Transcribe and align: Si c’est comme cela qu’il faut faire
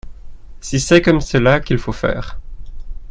Si 0.61 0.79
c’est 0.79 1.03
comme 1.03 1.21
cela 1.21 1.59
qu’il 1.59 1.77
faut 1.77 1.91
faire 1.91 2.39